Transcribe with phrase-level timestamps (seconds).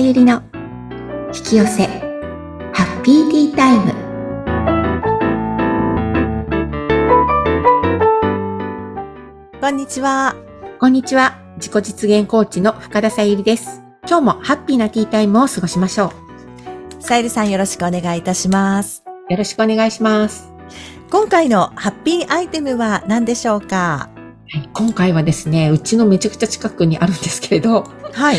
[0.00, 0.42] ゆりの
[1.26, 1.86] 引き寄せ
[2.72, 3.92] ハッピーティータイム。
[9.60, 10.34] こんにちは。
[10.80, 11.38] こんにちは。
[11.56, 13.82] 自己実現コーチの深田さゆりです。
[14.08, 16.14] 今日もハッピーなティータイムを過ごしましょ
[16.98, 19.04] さゆりさんよろしくお願いいたします。
[19.28, 20.50] うよろしくお願いします、
[21.10, 24.08] 今回のハッピーアイテムは何でしょうか？
[24.48, 27.84] はい、今回はですねうちのめちゃくちゃ近くにあるんですけれど。
[28.14, 28.38] はい。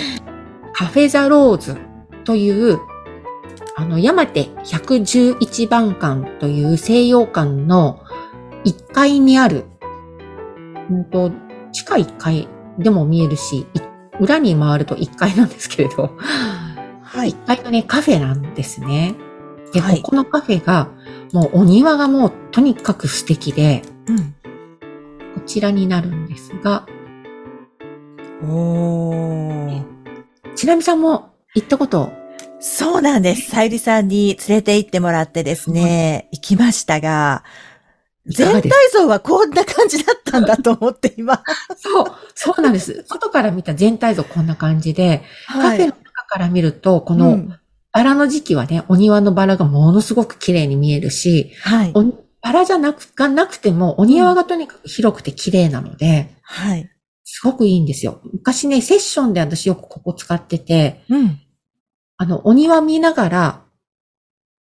[0.74, 1.78] カフェザローズ
[2.24, 2.80] という
[3.76, 8.02] あの山手111番館という西洋館の
[8.66, 9.66] 1階にある
[10.90, 11.32] うんと
[11.72, 12.48] 地下1階
[12.78, 13.80] でも見えるし、い
[14.20, 16.16] 裏に回ると1階なんですけれど、
[17.02, 17.32] はい。
[17.32, 19.16] 1階のね、カフェなんですね。
[19.74, 20.90] で、はいここのカフェが、
[21.34, 24.18] もうお庭がもうとにかく素敵で、うん。
[25.36, 26.86] こちらになるんですが、
[28.44, 30.01] おー。
[30.55, 32.12] ちなみさんも行ったこと、
[32.60, 33.49] そうなんです。
[33.49, 37.44] さゆりさんに連れて行ってもらってですね、行きましたが、
[38.27, 41.44] 全体像はこんな感じだったんだと思って今。
[41.76, 43.04] そう、そうなんです。
[43.07, 45.77] 外から見た全体像こんな感じで、カはい。
[45.77, 47.57] フェの中から見ると、このうん
[47.94, 51.91] バラの時期はね、お庭のバラがものすごく綺麗に見えるし、はい。
[51.94, 52.05] お
[52.41, 56.90] バラじゃなく、がなくても、お庭がとにかく広くて綺麗なので、はい。
[57.34, 58.20] すごくいいんですよ。
[58.34, 61.40] 昔ね、セッションで私よくここ使ってて、うん。
[62.18, 63.62] あの、お庭見ながら、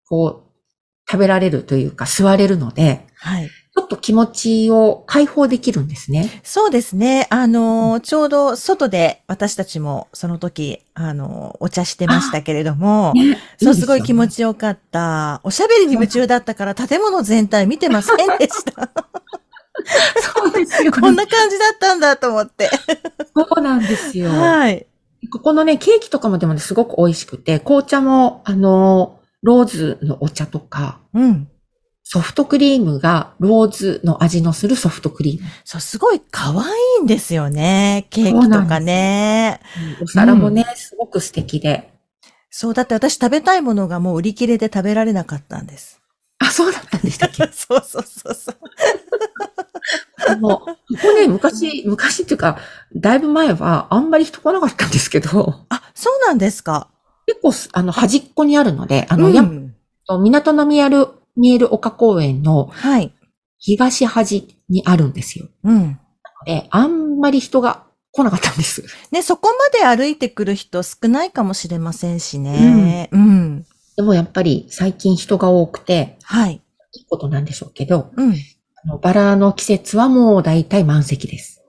[0.08, 3.48] こう、食べられるというか、座れるので、はい。
[3.48, 6.40] ちょっと気持ちを解放できるんですね。
[6.44, 7.26] そうですね。
[7.30, 14.36] あのー、ちょうど外で私たちもその時、あのー、お茶してましたけれども、ねそう、すごい気持ち。
[14.36, 15.40] ちよかった。
[15.42, 18.90] おしゃべりに夢中だったから建物全体見てませんでした。
[20.34, 20.92] そうですよ。
[20.92, 22.70] こんな感じだったんだと思って。
[23.36, 24.30] そうなんですよ。
[24.30, 24.86] はい。
[25.30, 31.48] ここのね、ケーキとかもでもね、すごく美味しくて、紅茶も、あの、ローズのお茶とか、うん。
[32.02, 35.48] ソフトクリームがローズの味のするソフトクリーム。
[35.64, 36.56] そう、すごい可愛
[37.00, 38.08] いんですよね。
[38.10, 39.60] ケーキとかね。
[40.02, 41.92] お皿もね、すごく素敵で。
[42.50, 46.00] そう、だって私食べたいものがもう売り切れで食べられなかったんです。
[46.40, 47.44] あ、そうだったんでしたっけ？
[47.54, 48.56] そうそうそうそう。
[50.30, 50.66] あの、こ
[51.02, 52.58] こね、昔、昔っていうか、
[52.94, 56.88] だいぶ前はあんまり人来なかったんですけど、あ、そうなんですか。
[57.26, 59.44] 結構す、あの、端っこにあるので、あの、うんや
[60.18, 63.12] 港の見える、見える丘公園のはい。
[63.58, 65.46] 東端にあるんですよ。
[65.64, 66.00] うん。
[66.46, 68.82] で、あんまり人が来なかったんです。
[69.12, 73.08] ね、そこまで歩いてくる人少ないかもしれませんしね。
[73.12, 73.66] うん。
[73.96, 76.62] でもやっぱり最近人が多くて、はい。
[76.92, 78.34] いいことなんでしょうけど、うん。
[79.02, 81.62] バラの季節はもう大体満席です。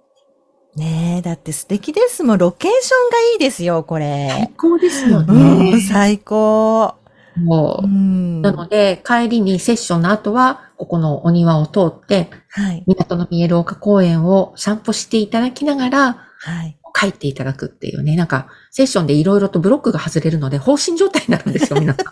[0.75, 2.37] ねえ、だって素敵ですもん。
[2.37, 4.51] ロケーションがいいですよ、こ最れ。
[4.57, 5.81] 高ですようん、ね。
[5.81, 6.95] 最高。
[7.35, 8.41] もう、ん。
[8.41, 12.83] なので、帰りにセッションの後は、ここのお庭を通って、はい。
[12.87, 16.77] 港の見える丘公園を散歩していただきながら、はい。
[16.93, 22.05] 帰っていただくっていうね、なんか、セッションでいろいろとブロックが外れるので、放心状態になるんですよ、皆さん。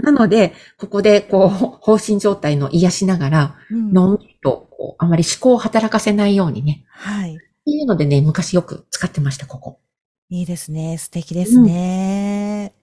[0.00, 7.34] なので、ここで、こう、放心状態の癒しながら、うんのんびりと、こう、あまり思考を働かせないようにね、はい。
[7.34, 9.80] っていうのでね、昔よく使ってました、ここ。
[10.28, 10.98] いいですね。
[10.98, 12.74] 素敵ですね。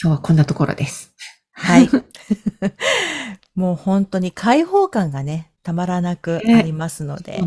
[0.00, 1.14] 今日はこんなところです。
[1.52, 1.88] はい。
[3.54, 7.40] もう本当に開放感がね、たまらなくありますので。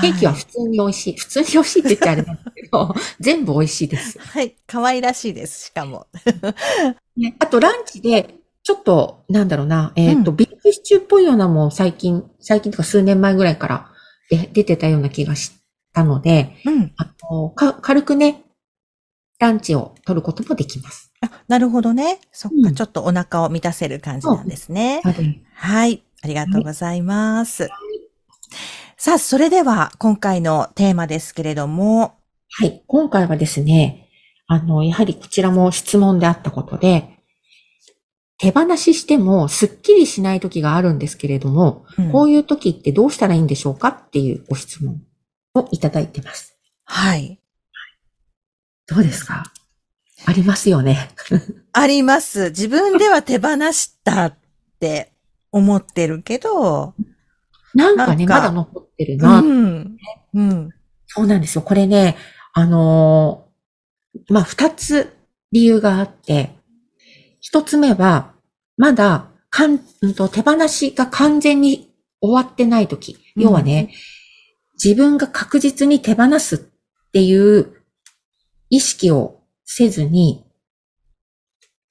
[0.00, 1.16] ケーキは普通に美味しい。
[1.16, 4.18] 普通に美味しいって言ってあれなんですけど、全部美味しいです。
[4.24, 4.56] はい。
[4.66, 6.06] 可愛らしいです、しかも。
[7.16, 13.90] ね、あとランチで、ちょっと、なんだろうな、えっ、と、ビーフシチューっぽいようなもん最近、最近とか数年前ぐらいから
[14.30, 15.52] で出てたような気がし
[15.92, 16.92] たので、うん。
[16.96, 18.44] あのか軽くね、
[19.40, 21.12] ランチを取ることもできます。
[21.20, 22.20] あなるほどね。
[22.30, 25.02] そっか、うんちょっとお腹を満たせる感じなんですね。
[25.54, 26.04] はい。
[26.22, 27.68] ありがとうございます。
[28.96, 32.14] さあ、それでは今回のテーマですけれども、
[32.50, 32.82] はい。
[32.86, 34.08] 今回はですね、
[34.46, 37.18] あの、やはりこちらも質問であったことで、
[38.38, 43.88] 手放ししてもスッキリしない時があるんですけれども、うんこういう時ってどうしたらいいんでしょうか？
[43.88, 45.00] っていうご質問
[45.54, 46.56] をいただいてます。
[46.84, 47.38] はい。
[48.86, 49.44] どうですか？
[50.26, 51.08] ありますよね。
[51.72, 52.50] あります。
[52.50, 54.36] 自分では手放したっ
[54.80, 55.11] て
[55.52, 56.94] 思ってるけど、
[57.74, 59.40] なんかね、かまだ残ってるうな。
[59.40, 59.96] ん。
[60.34, 60.70] うん。
[61.06, 61.62] そうなんですよ。
[61.62, 62.16] これね、
[62.54, 63.52] あのー
[64.28, 65.12] まあ、二つ
[65.52, 66.50] 理由があって、
[67.40, 68.32] 一つ目は、
[68.76, 73.18] まだ、かん、うんと、手放しが完全に終わってない時。
[73.36, 73.92] 要はね、
[74.82, 77.82] 自分が確実に手放すっていう
[78.70, 80.44] 意識をせずに、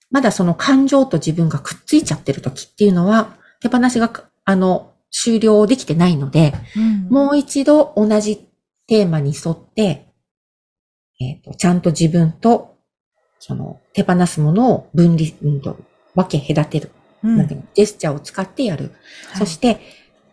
[0.10, 4.12] まだその感情と自分がくっついちゃってる時っていうのは、手放しが、
[4.44, 8.48] あの、終了できてないので、うん、もう一度同じ
[8.88, 10.08] テーマに沿って、
[11.20, 12.78] えっ、ー、と、ちゃんと自分と、
[13.40, 15.78] その、手放すものを分離、うんと、
[16.16, 16.92] 分け隔てる。
[17.24, 18.92] うん、なんていうの、ジェスチャーを使ってやる。
[19.30, 19.80] はい、そして、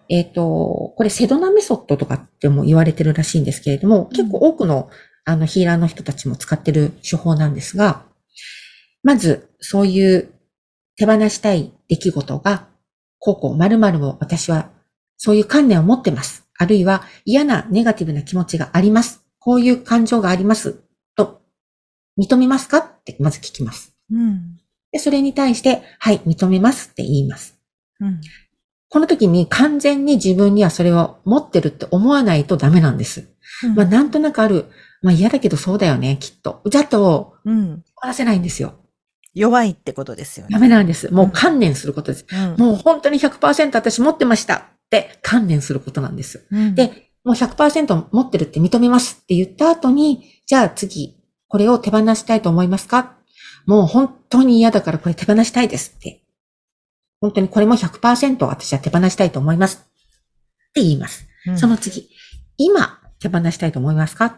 [0.08, 4.88] えっ、ー、と、これセドナメソッドとかっても言われてるらしいんですけれども、結構多くの、
[5.24, 8.04] あの、ヒーラーの人たちも使ってる手法なんですが、
[9.02, 10.32] まず、そういう
[10.96, 12.68] 手放したい出来事が、
[13.18, 14.70] こうこう〇〇を私は
[15.16, 16.48] そういう観念を持ってます。
[16.56, 19.24] あるいは嫌なネガティブな気持ちがあります。
[19.38, 20.82] こういう感情があります。
[21.16, 21.42] と、
[22.18, 22.78] 認めますか？
[22.78, 23.94] ってまず聞きます。
[24.10, 24.56] うん、
[24.92, 27.58] でそれに対して、はい、認めますって言います。
[28.00, 28.20] うん、
[28.88, 33.28] この時に完全に自分にはそれを持ってるって思わないとダメなんです。
[33.64, 34.66] うん、まあなんとなくある、
[35.02, 36.62] まあ嫌だけどそうだよね、きっと。
[36.70, 37.84] じゃと、うん。
[37.96, 38.74] 話せないんですよ。
[39.38, 40.52] 弱いってことですよね。
[40.52, 41.12] ダメなんです。
[41.12, 42.26] もう観念することです。
[42.32, 46.46] うん、もう本当に100%私持ってましたって観念することなんです。
[46.50, 51.16] うん、で、もう100%持ってるって認めますって言った後に、じゃあ次、
[51.48, 53.16] これを手放したいと思いますか？
[53.66, 56.22] もう本当に嫌だからこれ手放したいですって。
[57.20, 61.26] 本当にこれも100%私は手放したいと思いますって言います。
[61.46, 62.08] うん、その次、
[62.56, 64.26] 今手放したいと思いますか？
[64.26, 64.34] っ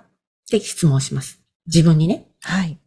[0.50, 1.41] て質問します。
[1.67, 2.26] 自分にね。
[2.41, 2.79] はい。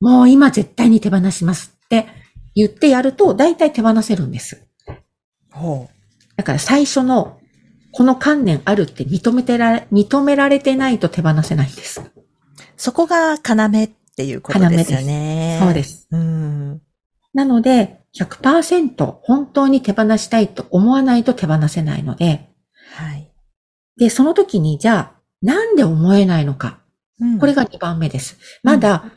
[0.00, 2.08] もう今絶対に手放しますって
[2.54, 4.66] 言ってやると、大体手放せるんです。
[5.52, 6.36] ほう。
[6.36, 7.38] だから最初の、
[7.92, 12.02] この観念あるって認めてられ、認められてないと手放せないんです。
[12.76, 15.58] そこが要っていうことですよね。
[15.62, 16.08] そうです。
[16.10, 16.80] うん。
[17.34, 22.48] なので、100%本当に手放したいと思わないと手放せないので、
[22.94, 23.30] はい。
[23.98, 26.80] で、その時に、じゃあ、なんで思えないのか。
[27.20, 28.38] うん、これが2番目です。
[28.62, 29.12] まだ、うん、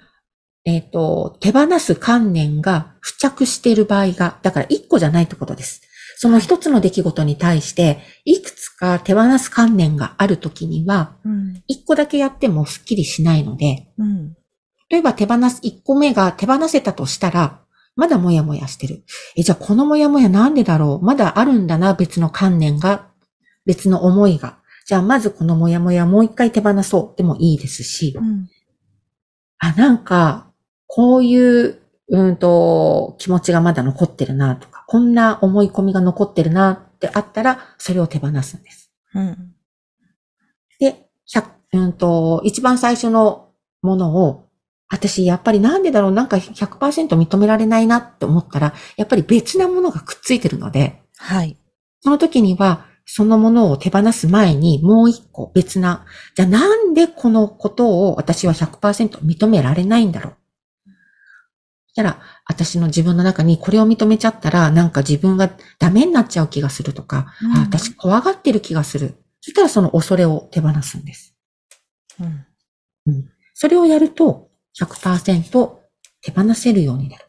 [0.65, 5.81] えっ、ー、と、手放す観念が付着している場合が、だから1個じゃないってことです。
[6.17, 11.17] その一つの出来事に対して、いくつか手放す観念があるときには、
[11.67, 13.87] 一個だけやってもスッキリしないので、
[14.89, 17.59] 例えば手放す、一個目が手放せたとしたら、
[17.95, 19.03] まだもやもやしてる。
[19.35, 21.05] え、じゃあこのもやもやなんでだろう？
[21.05, 23.09] まだあるんだな、別の観念が、
[23.65, 24.59] 別の思いが。
[24.85, 27.17] じゃあまずこのもやもやもう一回手放そう。
[27.17, 28.47] でもいいですし、うん、
[29.59, 30.52] あ、なんか、
[30.95, 31.79] こういう、
[32.09, 38.91] うんと、気持ちがまだ残ってるなとこんな思い込みが残ってるなってあったら、それを手放すんです。
[39.15, 39.55] うん、
[40.79, 43.49] で、100、うんと、一番最初の
[43.81, 44.49] ものを、
[44.87, 51.57] 私、やっぱりなんでだろう、なんか100%認められないなって思ったら、やっぱり別なものがくっついてるので、はい。
[52.01, 56.05] その時には、そのものを手放す前にもう一個別な、
[56.35, 60.33] じゃあなんでこのことを私は100%認められないんだろう。
[61.93, 69.15] したら、私の自分の中にこれを認めちゃったら、なんか自分がダメになっちゃう気がするとか、うん、あ私怖がってる気がする。
[69.41, 71.35] そしたらその恐れを手放すんです。
[72.19, 72.45] うん。
[73.05, 74.49] うん、それをやると
[74.79, 75.75] 100%
[76.21, 77.25] 手放せるようになる。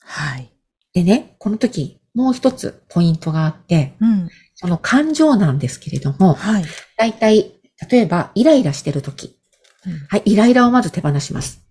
[0.00, 0.50] はい。
[0.92, 6.64] でね、この時、もう一つポイントがあって、うん、その感情なんですけれども、はい。
[6.96, 7.52] 大体、
[7.88, 9.38] 例えば、イライラしてる時、
[9.86, 11.67] うん、はい、イライラをまず手放します。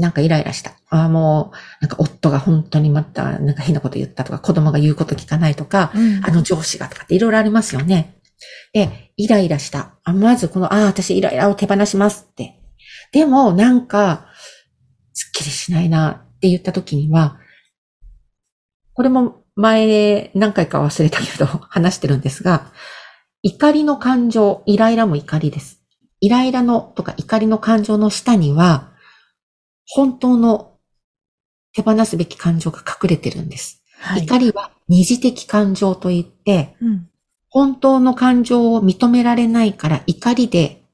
[0.00, 0.72] なんかイライラした。
[0.88, 8.16] ああ、もう、なんか夫が本当にまた、なんか変なこと言ったとか、子供が言うこと聞かないとか、うん、あの上司がとかっていろいろありますよね。
[8.72, 9.94] で、イライラした。
[10.02, 12.58] あまずこの、ああ、私イライラを手放しますって。
[13.12, 14.26] でも、なんか、
[15.12, 17.38] すっきりしないなって言った時には、
[18.94, 22.72] これも前何回か忘れたけど 話してるんですが、
[23.42, 25.82] 怒りの感情、イライラも怒りです。
[26.20, 28.89] イライラのとか怒りの感情の下には、
[29.92, 30.72] 本当の
[31.72, 33.82] 手放すべき感情が隠れてるんです。
[33.98, 37.08] はい、怒りは二次的感情といって、うん、
[37.48, 40.84] 本当の感情を認められないから怒りで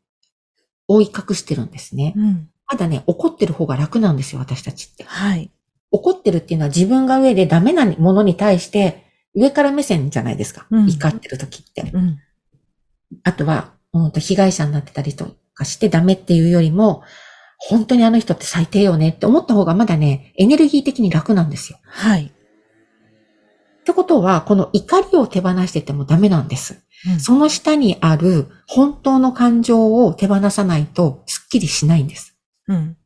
[0.88, 2.14] 覆い隠してるんですね。
[2.16, 5.04] うん、まだね、怒ってる方が楽なんですよ、私たちって。
[5.04, 5.50] はい。
[5.90, 10.66] 怒ってるっていうのは自分が上でダメなものに対して上から目線じゃないですか。
[10.70, 11.90] うん、怒ってる時って。
[11.92, 12.18] うん、
[13.22, 17.02] あとは、うん、被害者になってたりとかしてダメっていうよりも、
[17.58, 21.78] 本当にあの人って最低よねって思った方がまだね、エネルギー的に楽なんですよ。
[21.84, 22.26] はい。
[22.26, 26.82] ってことは、この怒りを手放しててもダメなんです。
[27.08, 32.36] うん、その下にある本当の感情を手放さないとスッキリしないんです。
[32.68, 32.96] うん。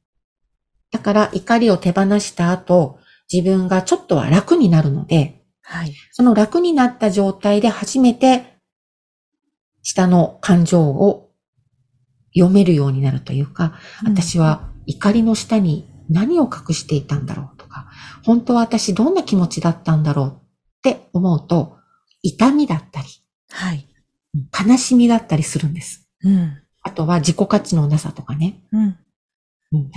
[0.90, 2.99] だから怒りを手放した後、
[3.33, 5.95] 自分がちょっとは楽になるので、はい。
[6.11, 8.57] その楽になった状態で初めて
[9.83, 11.29] 下の感情を
[12.34, 17.87] 読めるようになるというか、私は怒りの下に何を隠していたんだろうとか、
[18.25, 20.40] 本当は私どんな気持ちだったんだろうっ
[20.82, 21.76] て思うと、
[22.22, 23.08] 痛みだったり、
[23.50, 23.87] はい。
[24.68, 26.08] 悲しみだったりするんです。
[26.22, 26.58] うん。
[26.82, 28.62] あとは自己価値のなさとかね。
[28.72, 28.96] うん。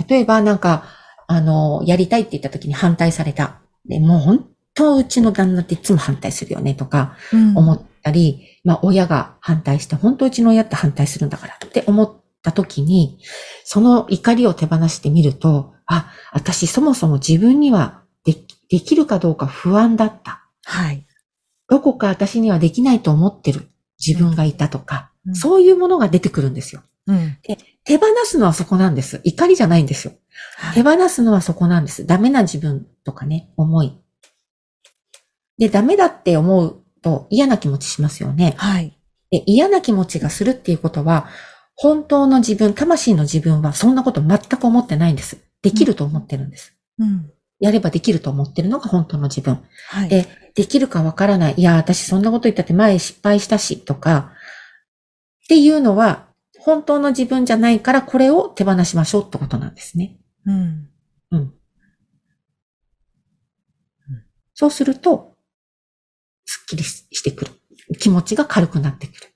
[0.08, 0.84] 例えばなんか、
[1.26, 3.60] あの、やりたいって言った時に反対された。
[3.86, 7.16] で、もう本当うちの旦那っていつも反対するよねとか、
[7.54, 13.18] 思ったり、うん、まあ親が反対して、本当うちの親って反対するんだからって思った時に、
[13.64, 18.36] その怒りを手放してみると、あ、私そもそも自分にはで
[18.68, 20.46] できるかどうか不安だった。
[20.64, 21.06] はい。
[21.68, 23.68] どこか私にはできないと思ってる
[24.04, 26.82] 自分がいたとか、うん、そういうものが出てくるんですよ。
[27.06, 29.20] うん、で手放すのはそこなんです。
[29.24, 30.12] 怒りじゃないんですよ。
[30.56, 32.06] はい、手放すのはそこなんです。
[32.06, 33.98] ダメな自分とかね、思い。
[35.58, 38.54] で、ダメだって思うと嫌な気持ちしますよね。
[38.58, 38.98] はい。
[39.30, 41.28] で、嫌な気持ちがするっていうことは、
[41.76, 45.38] 本当の自分、魂の自分はそんなこと全く思ってないんです。
[45.62, 46.74] できると思ってるんです。
[46.98, 47.30] うん。
[47.60, 49.64] やればできると思ってるのが本当の自分。
[49.88, 50.08] はい。
[50.08, 51.54] で、できるかわからない。
[51.56, 54.32] いや、私そんなこと言ったって前失敗したし、とか、
[55.44, 56.28] っていうのは、
[56.58, 60.16] 本当の自分じゃないからこれを手放しましょうってことなんですね。
[60.46, 60.88] うん。
[61.30, 61.54] うん。
[64.54, 65.36] そうすると、
[66.44, 67.50] すっきりしてくる。
[67.98, 69.34] 気持ちが軽くなってくる。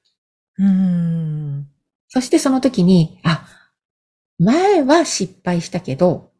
[0.58, 1.68] うん。
[2.08, 3.46] そしてその時に、あ、
[4.38, 6.30] 前は失敗したけど、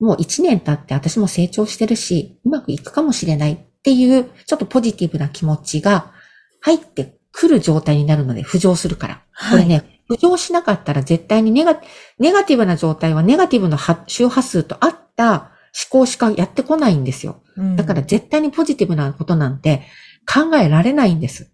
[0.00, 6.12] もう一年経って私も成長してるし、うまくいくかもしれないっていう、ちょっとポジティブな気持ちが
[6.60, 9.22] 入ってくる状態になるので、浮上するから。
[9.50, 11.80] これね、浮上しなかったら絶対にネガ
[12.18, 15.52] ネガティブな状態はネガティブの周波数と合った
[15.90, 17.42] 思考しかやってこないんですよ。
[17.56, 19.82] うん、だから絶対にポジティブなことなんて
[20.26, 21.52] 考えられないんです。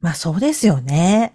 [0.00, 1.32] まあそうですよね。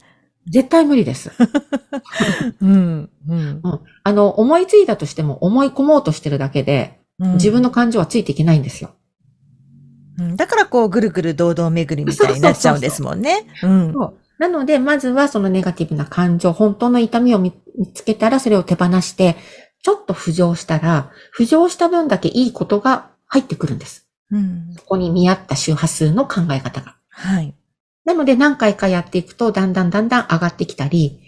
[0.49, 1.31] 絶対無理です。
[2.61, 3.79] うん、うん、うん。
[4.03, 8.91] あの、思いついたとしても思い込もうとしてるだけで、自分の感情はついていけないんですよ。
[10.17, 13.45] うん、だからこう、ぐるぐる堂々巡りみたいになっちゃうんですもんね。
[13.63, 13.93] うん。
[14.37, 17.53] なので、まずはそのネガティブな感情、本当の痛みを見
[17.93, 19.35] つけたらそれを手放して、
[19.83, 24.07] ちょっと浮上したら、浮上した分だけいいことが入ってくるんです。
[24.31, 26.95] うん、そこに見合った周波数の考え方が。
[27.09, 27.53] はい。
[28.05, 31.21] なので何回かやっていくと、だんだんだんだん上がってきたり、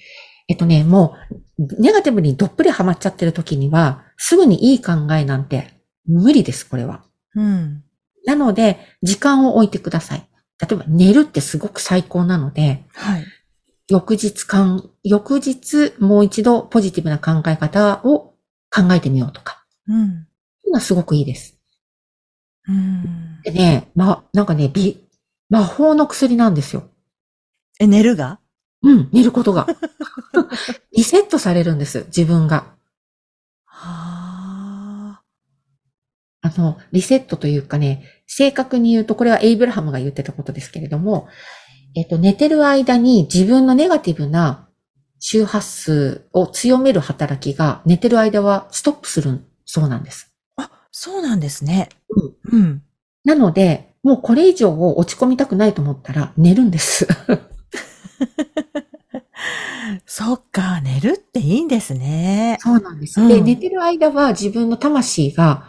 [0.48, 1.16] えっとね、も
[1.60, 5.74] う、ネガティブにどっぷりハマっちゃってる時には、すぐにいい考えなんて
[6.06, 7.04] 無理です、これは。
[7.36, 7.84] うん。
[8.26, 10.28] なので、時間を置いてください。
[10.60, 13.26] 例えば寝るってすごく最高なので、はい。
[13.90, 18.34] 翌日間、翌日もう一度ポジティブな考え方を
[18.70, 19.66] 考えてみようとか。
[19.88, 20.28] うん。
[20.66, 21.58] 今すごくいいです。
[22.68, 23.42] うん。
[23.44, 25.04] でね、ま、なんかね、美、
[25.52, 26.90] 魔法の薬なんですよ。
[27.80, 28.40] え、寝るが？
[28.82, 29.68] うん、寝ることが。
[30.96, 32.74] リセットされるんです、自分が。
[33.66, 35.22] はあ。
[36.42, 41.28] あの、リセットというかね、正確に言うと、これはエイブラハムが言ってたことですけれども、
[41.96, 44.70] えっと、寝てる間に自分のネガティブな
[45.20, 50.34] 周波数を強める働きが寝てる間はストップするそうなんです。
[50.56, 51.90] あ、そうなんですね。
[52.10, 52.60] うん。
[52.60, 52.84] うん。
[53.26, 57.08] なので、もうこれ以上落ち込みたくないと思ったら寝るんです。
[60.06, 62.58] そっか、寝るっていいんですね。
[62.60, 63.22] そうなんです。
[63.22, 65.68] うん、で、寝てる間は自分の魂が、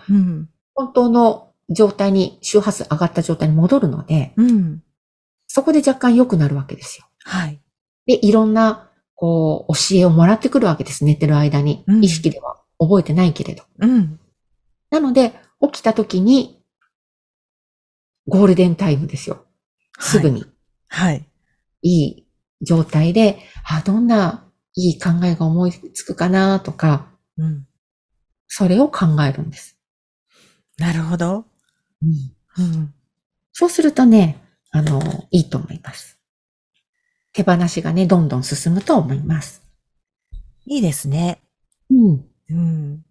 [0.75, 4.83] 本当の状態に、周波数上がった状態に戻るので、うん、
[5.47, 7.07] そこで若干良くなるわけですよ。
[7.25, 7.61] はい。
[8.07, 11.05] で、いろんな、こう、教えをもらってくるわけです。
[11.05, 11.85] 寝てる間に。
[12.01, 13.65] 意識では覚えてないけれど。
[13.79, 14.19] うん。
[14.91, 16.62] なので、起きた時に、
[18.27, 19.45] ゴールデンタイムですよ。
[19.99, 20.45] すぐに。
[20.89, 21.25] はい。
[21.83, 22.27] いい
[22.61, 27.67] 状態で、あ、どんないい考えが思いつくかなとか、うん。
[28.47, 29.79] それを考えるんです。
[30.79, 31.47] なるほど。
[32.03, 32.33] うん。
[32.59, 32.95] うん、
[33.53, 34.37] そうするとね、
[34.71, 35.01] あの、
[35.31, 36.19] いいと思います。
[37.33, 39.63] 手放しがね、どんどん進むと思います。
[40.67, 41.41] いいですね。
[41.91, 42.25] うん。
[42.51, 43.05] うん。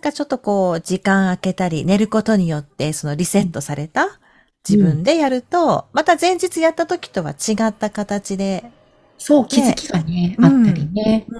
[0.00, 4.18] なんかちょっとこう、時間空けたり、寝ることによって、そのリセットされた
[4.66, 8.64] 自分でやると、うん、また前日やった時とは違った形で。
[9.18, 11.26] そう、気づきがね、あったりね。
[11.28, 11.34] う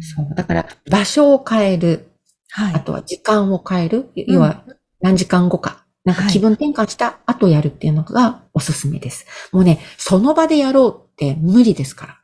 [0.00, 2.08] ん、そう、だから場所を変える。
[2.50, 2.74] はい。
[2.74, 4.10] あとは時間を変える。
[4.16, 4.64] 要は
[5.00, 5.84] 何時間後か。
[6.04, 9.24] なんか気分転換した後やるっていうのがおすすめです。
[9.52, 12.20] もうね、その場でやろうって無理ですから。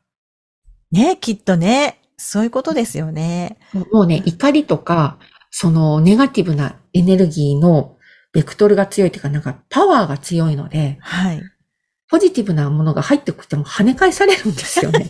[0.91, 2.02] ね、きっとね。
[2.23, 3.59] そういうことですよね。
[3.91, 5.19] もうね、怒りとか、
[5.51, 7.97] そのネガティブなエネルギーの
[8.33, 11.43] ベクトルが強いというか、なんかパワーが強いので、はい。
[12.09, 15.09] ポジティブなものが入ってくても跳ね返されるんですよね。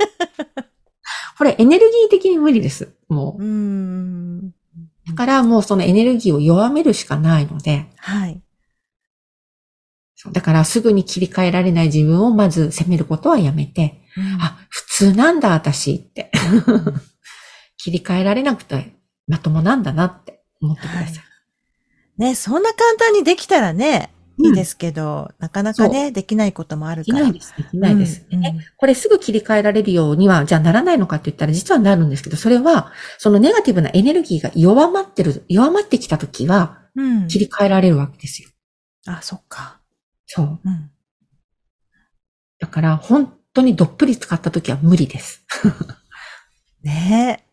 [1.37, 2.95] これエネルギー的に無理です。
[3.09, 4.39] もうーん。
[4.39, 5.09] う。
[5.09, 8.41] だからもうそのエネルギーを弱めるしかないので、はい。
[10.31, 14.01] だからすぐに切り替えられない自分をまず責めることはやめて、
[14.41, 16.31] あ、普通なんだ私って。
[17.77, 18.95] 切り替えられなくて
[19.27, 21.25] まともなんだなって思ってください。
[22.19, 27.19] ね、そんな簡単にできたらね、うんいいですけど、なかなかね、できないこともあるから。
[27.19, 27.55] できないです。
[27.57, 28.27] できないです。
[28.33, 37.29] うんねこれすぐ切り替えられるようには、じゃあならないのかって言ったら実はなるんですけど、それは、そのネガティブなエネルギーが弱まってる、弱まってきたときは、うん。
[37.29, 38.49] 切り替えられるわけですよ。
[39.07, 39.81] あ、そっか。
[40.27, 40.61] そう。
[40.65, 40.91] うん。
[42.59, 45.45] だから、本当にどっぷり使ったときは無理です。
[46.83, 47.53] ねえ。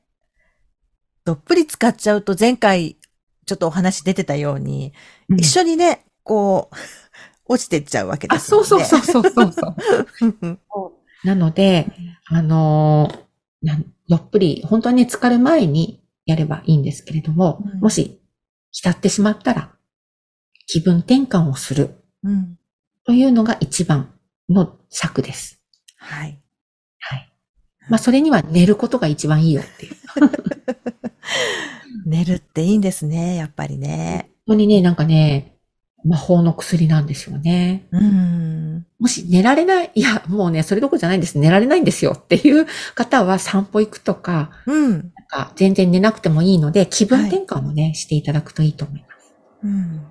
[1.25, 2.97] どっぷり使っちゃうと前回
[3.45, 4.93] ちょっとお話出てたように、
[5.37, 6.75] 一緒にね、こう、
[7.51, 8.49] 落ちてっちゃうわけであ、すね。
[8.49, 9.67] そうそうそうそうそうそ
[10.27, 10.37] う。
[10.41, 10.59] うん。
[11.23, 11.91] なので、
[12.27, 13.29] あのー
[14.07, 18.21] どっぷり、本当にね浸かる前にやればいいんですけれども、うんもし、
[18.71, 19.75] 浸ってしまったら、
[20.65, 22.57] 気分転換をするうん。
[23.03, 24.13] というのが一番
[24.47, 25.58] の策です。
[25.99, 26.39] はい。
[26.99, 27.31] はい。
[27.89, 29.95] まあ、それには寝ることが一番いいよっていう。
[32.05, 34.31] 寝るっていいんですね、やっぱりね。
[34.47, 35.55] 本当にね、なんかね、
[36.05, 37.87] 魔法の薬なんですよね。
[37.91, 38.85] うん。
[38.99, 41.37] もし寝られない、いや、もうね、それどころじゃないんです。
[41.37, 42.65] 寝られないんですよっていう
[42.95, 44.91] 方は散歩行くとか、うん。
[44.91, 49.33] なんか全然寝なくてもいいので、気分転換をね、していただくといいと思います。
[49.63, 50.01] うん。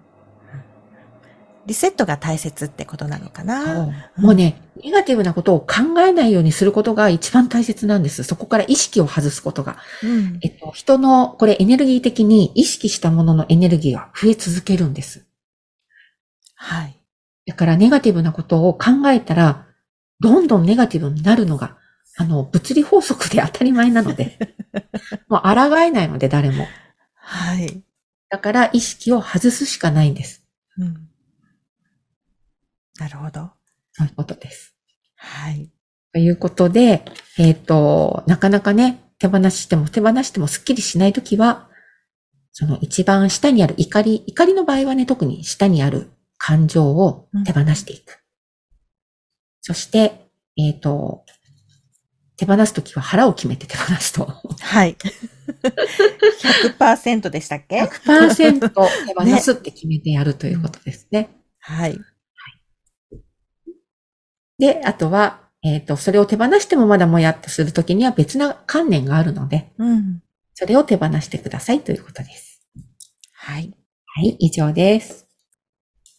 [1.69, 4.11] リセットが大切ってことなのかな。
[4.17, 8.25] もうね、ネガティブなことを考えないようにすることが一番大切なんです。
[8.25, 9.77] そこから意識を外すことが。
[10.03, 10.39] うん。
[10.41, 15.27] えっと、人の、これエネルギー的に意識したもののエネルギーは増え続けるんです。
[16.55, 16.97] はい。
[17.47, 19.67] だからネガティブなことを考えたら、
[20.21, 21.77] どんどんネガティブになるのが、
[22.17, 24.39] あの、物理法則で当たり前なので、
[25.28, 26.67] もう抗えないので誰も。
[27.15, 27.83] はい。
[28.31, 30.43] だから意識を外すしかないんです。
[30.78, 31.07] うん。
[32.99, 33.50] なるほど。
[33.93, 34.75] そういうことです。
[35.17, 35.71] はい。
[36.13, 37.04] ということで、
[37.39, 41.69] えっ、と、なかなかね、手放しても手放してもスッキリしないときは、
[42.52, 48.21] その一番下にある怒り、怒りの場合はね、特に下にある感情を手放していく。
[49.61, 51.25] そして、えっ、と、
[52.37, 54.32] 手放すときは腹を決めて手放すと。
[54.61, 54.97] はい。
[56.78, 61.30] 100%でしたっけ？100%手放すって決めてやるということですね。
[61.58, 61.99] はい。
[64.58, 70.23] で、あとは、えっ、と、それを手放してもまだもやっとするときには別な観念があるので、うん。
[70.54, 72.60] それを手放してくださいということです。
[73.32, 73.73] はい。
[74.06, 75.28] はい、以上です。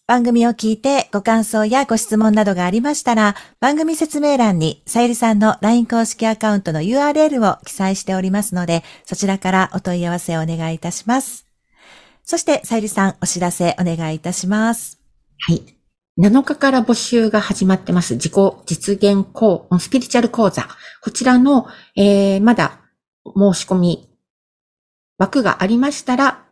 [0.08, 11.46] 番組を聞いてご感想やご質問などがありましたら、番組説明欄にさゆりさんの LINE 公式アカウントの URL を記載しておりますので、そちらからお問い合わせをお願いいたします。
[12.24, 15.00] そして、さゆりさん、お知らせお願いいたします。
[15.38, 15.79] はい。
[16.20, 18.16] 7日から募集が始まってます。
[18.16, 18.34] 自己
[18.66, 20.68] 実現講、スピリチュアル講座。
[21.02, 22.82] こちらの、えー、まだ
[23.26, 24.10] 申し込み
[25.18, 26.46] 枠がありましたら、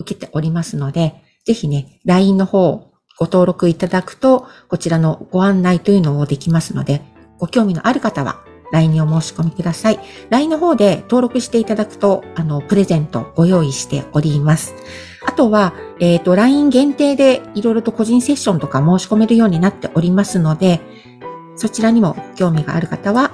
[0.00, 1.14] 受けておりますので、
[1.46, 7.00] ぜひね、LINE の方ご登録いただくと、こちらのご案内というのをできますので、
[7.38, 10.00] ご興味のある方は LINE にお申し込みください。
[10.30, 14.74] LINE の方で登録していただくと、あの、プレゼントご用意しております。
[15.24, 20.80] あとは、えっ、と、LINE 限定でいろいろと個人セッションとか申し込めるようになっておりますので、
[21.56, 23.30] そちらにも興味がある方は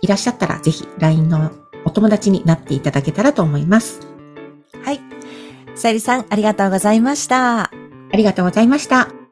[0.00, 1.50] いらっしゃったら、ぜひ LINE の
[1.84, 4.00] お友達になっていただけたらと思います。
[4.84, 5.00] はい。
[5.74, 7.64] さゆりさん、ありがとうございました。
[7.64, 7.70] あ
[8.16, 9.23] りがとうございました。